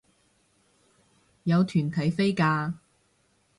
[1.43, 2.73] 有團體飛價